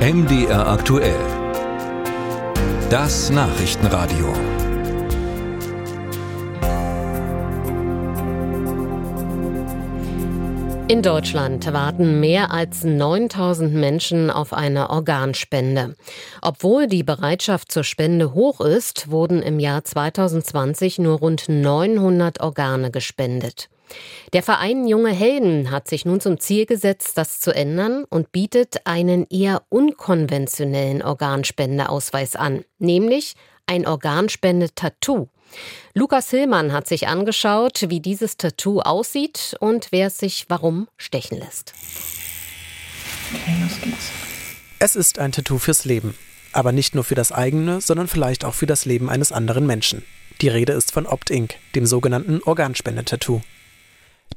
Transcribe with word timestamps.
MDR 0.00 0.66
aktuell. 0.66 1.20
Das 2.88 3.28
Nachrichtenradio. 3.28 4.32
In 10.88 11.02
Deutschland 11.02 11.70
warten 11.70 12.18
mehr 12.18 12.50
als 12.50 12.82
9000 12.82 13.74
Menschen 13.74 14.30
auf 14.30 14.54
eine 14.54 14.88
Organspende. 14.88 15.96
Obwohl 16.40 16.86
die 16.86 17.02
Bereitschaft 17.02 17.70
zur 17.70 17.84
Spende 17.84 18.32
hoch 18.32 18.62
ist, 18.62 19.10
wurden 19.10 19.42
im 19.42 19.58
Jahr 19.58 19.84
2020 19.84 20.98
nur 20.98 21.18
rund 21.18 21.50
900 21.50 22.40
Organe 22.40 22.90
gespendet. 22.90 23.68
Der 24.32 24.42
Verein 24.42 24.86
Junge 24.86 25.12
Helden 25.12 25.70
hat 25.70 25.88
sich 25.88 26.04
nun 26.04 26.20
zum 26.20 26.38
Ziel 26.38 26.66
gesetzt, 26.66 27.16
das 27.16 27.40
zu 27.40 27.54
ändern 27.54 28.04
und 28.08 28.32
bietet 28.32 28.86
einen 28.86 29.26
eher 29.28 29.62
unkonventionellen 29.68 31.02
Organspendeausweis 31.02 32.36
an, 32.36 32.64
nämlich 32.78 33.34
ein 33.66 33.86
Organspende-Tattoo. 33.86 35.28
Lukas 35.94 36.30
Hillmann 36.30 36.72
hat 36.72 36.86
sich 36.86 37.08
angeschaut, 37.08 37.86
wie 37.88 38.00
dieses 38.00 38.36
Tattoo 38.36 38.80
aussieht 38.80 39.56
und 39.60 39.88
wer 39.90 40.06
es 40.06 40.18
sich 40.18 40.46
warum 40.48 40.88
stechen 40.96 41.38
lässt. 41.38 41.72
Okay, 43.34 43.56
los 43.62 43.80
geht's. 43.80 44.10
Es 44.78 44.96
ist 44.96 45.18
ein 45.18 45.32
Tattoo 45.32 45.58
fürs 45.58 45.84
Leben. 45.84 46.16
Aber 46.52 46.72
nicht 46.72 46.94
nur 46.94 47.04
für 47.04 47.14
das 47.14 47.32
eigene, 47.32 47.80
sondern 47.80 48.08
vielleicht 48.08 48.44
auch 48.44 48.54
für 48.54 48.66
das 48.66 48.84
Leben 48.84 49.08
eines 49.08 49.30
anderen 49.30 49.66
Menschen. 49.66 50.04
Die 50.40 50.48
Rede 50.48 50.72
ist 50.72 50.90
von 50.90 51.06
Opt 51.06 51.30
Inc., 51.30 51.54
dem 51.74 51.86
sogenannten 51.86 52.42
Organspendetattoo. 52.42 53.40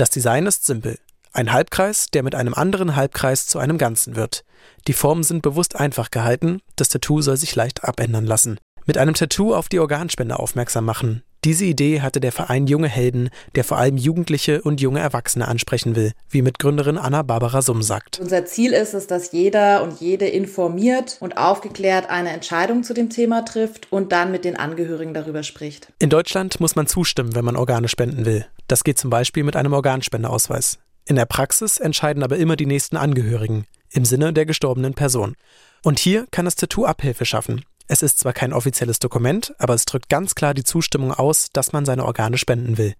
Das 0.00 0.08
Design 0.08 0.46
ist 0.46 0.64
simpel. 0.64 0.98
Ein 1.34 1.52
Halbkreis, 1.52 2.06
der 2.06 2.22
mit 2.22 2.34
einem 2.34 2.54
anderen 2.54 2.96
Halbkreis 2.96 3.46
zu 3.46 3.58
einem 3.58 3.76
Ganzen 3.76 4.16
wird. 4.16 4.44
Die 4.86 4.94
Formen 4.94 5.24
sind 5.24 5.42
bewusst 5.42 5.76
einfach 5.78 6.10
gehalten, 6.10 6.62
das 6.76 6.88
Tattoo 6.88 7.20
soll 7.20 7.36
sich 7.36 7.54
leicht 7.54 7.84
abändern 7.84 8.24
lassen. 8.24 8.58
Mit 8.86 8.96
einem 8.96 9.12
Tattoo 9.12 9.54
auf 9.54 9.68
die 9.68 9.78
Organspende 9.78 10.38
aufmerksam 10.38 10.86
machen. 10.86 11.22
Diese 11.44 11.66
Idee 11.66 12.00
hatte 12.00 12.20
der 12.20 12.32
Verein 12.32 12.66
Junge 12.66 12.88
Helden, 12.88 13.28
der 13.54 13.64
vor 13.64 13.76
allem 13.76 13.98
Jugendliche 13.98 14.60
und 14.62 14.80
junge 14.80 15.00
Erwachsene 15.00 15.48
ansprechen 15.48 15.96
will, 15.96 16.12
wie 16.28 16.40
Mitgründerin 16.42 16.98
Anna-Barbara 16.98 17.60
Summ 17.60 17.82
sagt. 17.82 18.20
Unser 18.20 18.44
Ziel 18.44 18.72
ist 18.72 18.92
es, 18.92 19.06
dass 19.06 19.32
jeder 19.32 19.82
und 19.82 20.00
jede 20.00 20.26
informiert 20.28 21.16
und 21.20 21.36
aufgeklärt 21.38 22.10
eine 22.10 22.30
Entscheidung 22.30 22.84
zu 22.84 22.92
dem 22.92 23.08
Thema 23.08 23.42
trifft 23.42 23.90
und 23.90 24.12
dann 24.12 24.32
mit 24.32 24.44
den 24.44 24.56
Angehörigen 24.56 25.14
darüber 25.14 25.42
spricht. 25.42 25.92
In 25.98 26.10
Deutschland 26.10 26.60
muss 26.60 26.76
man 26.76 26.86
zustimmen, 26.86 27.34
wenn 27.34 27.44
man 27.44 27.56
Organe 27.56 27.88
spenden 27.88 28.26
will. 28.26 28.46
Das 28.70 28.84
geht 28.84 29.00
zum 29.00 29.10
Beispiel 29.10 29.42
mit 29.42 29.56
einem 29.56 29.72
Organspendeausweis. 29.72 30.78
In 31.04 31.16
der 31.16 31.24
Praxis 31.24 31.78
entscheiden 31.78 32.22
aber 32.22 32.36
immer 32.36 32.54
die 32.54 32.66
nächsten 32.66 32.96
Angehörigen, 32.96 33.66
im 33.90 34.04
Sinne 34.04 34.32
der 34.32 34.46
gestorbenen 34.46 34.94
Person. 34.94 35.34
Und 35.82 35.98
hier 35.98 36.28
kann 36.30 36.44
das 36.44 36.54
Tattoo 36.54 36.84
Abhilfe 36.84 37.24
schaffen. 37.24 37.64
Es 37.88 38.00
ist 38.00 38.20
zwar 38.20 38.32
kein 38.32 38.52
offizielles 38.52 39.00
Dokument, 39.00 39.52
aber 39.58 39.74
es 39.74 39.86
drückt 39.86 40.08
ganz 40.08 40.36
klar 40.36 40.54
die 40.54 40.62
Zustimmung 40.62 41.12
aus, 41.12 41.48
dass 41.52 41.72
man 41.72 41.84
seine 41.84 42.04
Organe 42.04 42.38
spenden 42.38 42.78
will. 42.78 42.94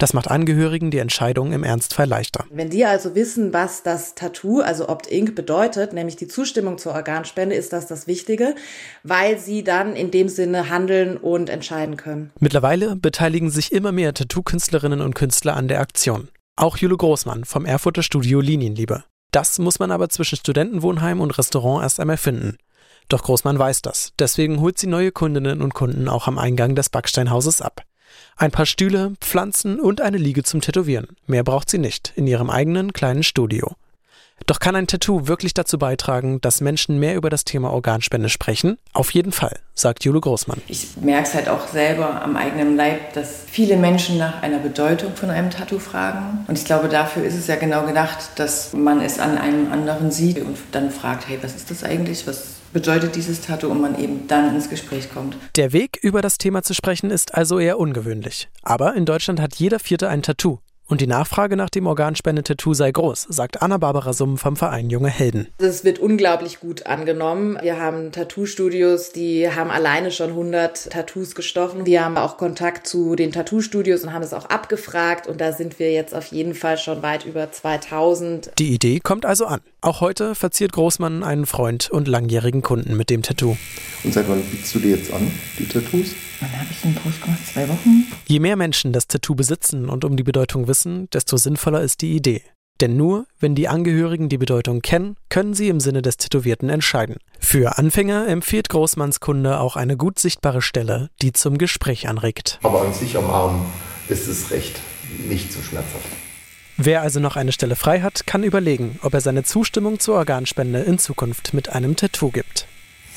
Das 0.00 0.14
macht 0.14 0.30
Angehörigen 0.30 0.90
die 0.90 0.98
Entscheidung 0.98 1.52
im 1.52 1.62
Ernstfall 1.62 2.08
leichter. 2.08 2.46
Wenn 2.50 2.70
die 2.70 2.86
also 2.86 3.14
wissen, 3.14 3.52
was 3.52 3.82
das 3.82 4.14
Tattoo, 4.14 4.62
also 4.62 4.88
Opt-Inc, 4.88 5.34
bedeutet, 5.34 5.92
nämlich 5.92 6.16
die 6.16 6.26
Zustimmung 6.26 6.78
zur 6.78 6.94
Organspende, 6.94 7.54
ist 7.54 7.74
das 7.74 7.86
das 7.86 8.06
Wichtige, 8.06 8.54
weil 9.02 9.38
sie 9.38 9.62
dann 9.62 9.94
in 9.94 10.10
dem 10.10 10.30
Sinne 10.30 10.70
handeln 10.70 11.18
und 11.18 11.50
entscheiden 11.50 11.98
können. 11.98 12.30
Mittlerweile 12.40 12.96
beteiligen 12.96 13.50
sich 13.50 13.72
immer 13.72 13.92
mehr 13.92 14.14
Tattoo-Künstlerinnen 14.14 15.02
und 15.02 15.14
Künstler 15.14 15.54
an 15.54 15.68
der 15.68 15.80
Aktion. 15.80 16.28
Auch 16.56 16.78
Jule 16.78 16.96
Großmann 16.96 17.44
vom 17.44 17.66
Erfurter 17.66 18.02
Studio 18.02 18.40
Linienliebe. 18.40 19.04
Das 19.32 19.58
muss 19.58 19.80
man 19.80 19.90
aber 19.90 20.08
zwischen 20.08 20.36
Studentenwohnheim 20.36 21.20
und 21.20 21.36
Restaurant 21.36 21.82
erst 21.82 22.00
einmal 22.00 22.16
finden. 22.16 22.56
Doch 23.10 23.22
Großmann 23.22 23.58
weiß 23.58 23.82
das. 23.82 24.14
Deswegen 24.18 24.60
holt 24.60 24.78
sie 24.78 24.86
neue 24.86 25.12
Kundinnen 25.12 25.60
und 25.60 25.74
Kunden 25.74 26.08
auch 26.08 26.26
am 26.26 26.38
Eingang 26.38 26.74
des 26.74 26.88
Backsteinhauses 26.88 27.60
ab. 27.60 27.82
Ein 28.36 28.50
paar 28.50 28.66
Stühle, 28.66 29.12
Pflanzen 29.20 29.78
und 29.78 30.00
eine 30.00 30.18
Liege 30.18 30.42
zum 30.42 30.60
Tätowieren. 30.60 31.08
Mehr 31.26 31.44
braucht 31.44 31.70
sie 31.70 31.78
nicht 31.78 32.12
in 32.16 32.26
ihrem 32.26 32.50
eigenen 32.50 32.92
kleinen 32.92 33.22
Studio. 33.22 33.76
Doch 34.46 34.58
kann 34.58 34.74
ein 34.74 34.86
Tattoo 34.86 35.28
wirklich 35.28 35.54
dazu 35.54 35.78
beitragen, 35.78 36.40
dass 36.40 36.60
Menschen 36.60 36.98
mehr 36.98 37.14
über 37.14 37.30
das 37.30 37.44
Thema 37.44 37.70
Organspende 37.70 38.28
sprechen? 38.28 38.78
Auf 38.92 39.10
jeden 39.12 39.32
Fall, 39.32 39.58
sagt 39.74 40.04
Jule 40.04 40.20
Großmann. 40.20 40.60
Ich 40.66 40.96
merke 40.96 41.28
es 41.28 41.34
halt 41.34 41.48
auch 41.48 41.68
selber 41.68 42.22
am 42.22 42.36
eigenen 42.36 42.76
Leib, 42.76 43.12
dass 43.12 43.44
viele 43.46 43.76
Menschen 43.76 44.18
nach 44.18 44.42
einer 44.42 44.58
Bedeutung 44.58 45.14
von 45.14 45.30
einem 45.30 45.50
Tattoo 45.50 45.78
fragen. 45.78 46.44
Und 46.48 46.58
ich 46.58 46.64
glaube, 46.64 46.88
dafür 46.88 47.24
ist 47.24 47.34
es 47.34 47.46
ja 47.46 47.56
genau 47.56 47.86
gedacht, 47.86 48.18
dass 48.36 48.72
man 48.72 49.00
es 49.00 49.18
an 49.18 49.38
einem 49.38 49.70
anderen 49.70 50.10
sieht 50.10 50.38
und 50.40 50.56
dann 50.72 50.90
fragt, 50.90 51.28
hey, 51.28 51.38
was 51.42 51.54
ist 51.54 51.70
das 51.70 51.84
eigentlich? 51.84 52.26
Was 52.26 52.59
bedeutet 52.72 53.16
dieses 53.16 53.40
Tattoo 53.40 53.68
und 53.68 53.80
man 53.80 53.98
eben 53.98 54.26
dann 54.26 54.54
ins 54.54 54.70
Gespräch 54.70 55.12
kommt. 55.12 55.36
Der 55.56 55.72
Weg, 55.72 55.98
über 56.02 56.22
das 56.22 56.38
Thema 56.38 56.62
zu 56.62 56.74
sprechen, 56.74 57.10
ist 57.10 57.34
also 57.34 57.58
eher 57.58 57.78
ungewöhnlich. 57.78 58.48
Aber 58.62 58.94
in 58.94 59.06
Deutschland 59.06 59.40
hat 59.40 59.56
jeder 59.56 59.78
Vierte 59.78 60.08
ein 60.08 60.22
Tattoo. 60.22 60.58
Und 60.90 61.00
die 61.00 61.06
Nachfrage 61.06 61.56
nach 61.56 61.70
dem 61.70 61.86
Organspendetattoo 61.86 62.74
sei 62.74 62.90
groß, 62.90 63.28
sagt 63.28 63.62
Anna-Barbara 63.62 64.12
Summ 64.12 64.36
vom 64.38 64.56
Verein 64.56 64.90
Junge 64.90 65.08
Helden. 65.08 65.46
Das 65.58 65.84
wird 65.84 66.00
unglaublich 66.00 66.58
gut 66.58 66.86
angenommen. 66.86 67.56
Wir 67.62 67.78
haben 67.78 68.10
Tattoo-Studios, 68.10 69.12
die 69.12 69.48
haben 69.48 69.70
alleine 69.70 70.10
schon 70.10 70.30
100 70.30 70.90
Tattoos 70.90 71.36
gestochen. 71.36 71.86
Wir 71.86 72.04
haben 72.04 72.16
auch 72.16 72.36
Kontakt 72.36 72.88
zu 72.88 73.14
den 73.14 73.30
Tattoo-Studios 73.30 74.02
und 74.02 74.12
haben 74.12 74.24
es 74.24 74.34
auch 74.34 74.46
abgefragt. 74.46 75.28
Und 75.28 75.40
da 75.40 75.52
sind 75.52 75.78
wir 75.78 75.92
jetzt 75.92 76.12
auf 76.12 76.26
jeden 76.26 76.54
Fall 76.54 76.76
schon 76.76 77.04
weit 77.04 77.24
über 77.24 77.52
2000. 77.52 78.50
Die 78.58 78.74
Idee 78.74 78.98
kommt 78.98 79.24
also 79.24 79.46
an. 79.46 79.60
Auch 79.82 80.00
heute 80.00 80.34
verziert 80.34 80.72
Großmann 80.72 81.22
einen 81.22 81.46
Freund 81.46 81.88
und 81.88 82.08
langjährigen 82.08 82.62
Kunden 82.62 82.96
mit 82.96 83.10
dem 83.10 83.22
Tattoo. 83.22 83.56
Und 84.02 84.14
seit 84.14 84.28
wann 84.28 84.42
bietest 84.42 84.74
du 84.74 84.78
dir 84.78 84.96
jetzt 84.96 85.12
an, 85.12 85.30
die 85.58 85.66
Tattoos? 85.66 86.14
Wann 86.40 86.52
habe 86.52 86.68
ich 86.70 86.80
den 86.80 86.94
Post 86.94 87.20
gemacht? 87.20 87.40
Zwei 87.52 87.68
Wochen? 87.68 88.06
Je 88.26 88.40
mehr 88.40 88.56
Menschen 88.56 88.92
das 88.92 89.06
Tattoo 89.06 89.34
besitzen 89.34 89.88
und 89.88 90.04
um 90.04 90.16
die 90.16 90.22
Bedeutung 90.22 90.68
wissen, 90.68 91.08
desto 91.10 91.36
sinnvoller 91.36 91.82
ist 91.82 92.00
die 92.00 92.16
Idee. 92.16 92.42
Denn 92.80 92.96
nur, 92.96 93.26
wenn 93.38 93.54
die 93.54 93.68
Angehörigen 93.68 94.30
die 94.30 94.38
Bedeutung 94.38 94.80
kennen, 94.80 95.16
können 95.28 95.52
sie 95.52 95.68
im 95.68 95.80
Sinne 95.80 96.00
des 96.00 96.16
Tätowierten 96.16 96.70
entscheiden. 96.70 97.16
Für 97.38 97.76
Anfänger 97.76 98.26
empfiehlt 98.26 98.70
Großmanns 98.70 99.20
Kunde 99.20 99.60
auch 99.60 99.76
eine 99.76 99.98
gut 99.98 100.18
sichtbare 100.18 100.62
Stelle, 100.62 101.10
die 101.20 101.32
zum 101.32 101.58
Gespräch 101.58 102.08
anregt. 102.08 102.58
Aber 102.62 102.80
an 102.80 102.94
sich 102.94 103.18
am 103.18 103.28
Arm 103.28 103.66
ist 104.08 104.28
es 104.28 104.50
recht 104.50 104.80
nicht 105.28 105.52
so 105.52 105.60
schmerzhaft. 105.60 106.06
Wer 106.78 107.02
also 107.02 107.20
noch 107.20 107.36
eine 107.36 107.52
Stelle 107.52 107.76
frei 107.76 108.00
hat, 108.00 108.26
kann 108.26 108.42
überlegen, 108.42 108.98
ob 109.02 109.12
er 109.12 109.20
seine 109.20 109.44
Zustimmung 109.44 110.00
zur 110.00 110.14
Organspende 110.14 110.80
in 110.80 110.98
Zukunft 110.98 111.52
mit 111.52 111.68
einem 111.68 111.96
Tattoo 111.96 112.30
gibt. 112.30 112.66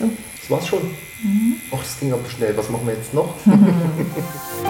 So. 0.00 0.10
Das 0.40 0.50
war's 0.50 0.66
schon. 0.66 0.80
Mhm. 1.22 1.56
Och, 1.70 1.82
das 1.82 2.00
ging 2.00 2.12
aber 2.12 2.28
schnell. 2.28 2.56
Was 2.56 2.70
machen 2.70 2.86
wir 2.86 2.94
jetzt 2.94 3.12
noch? 3.12 3.34